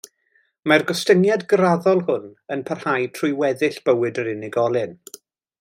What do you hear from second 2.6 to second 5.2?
parhau trwy weddill bywyd yr unigolyn.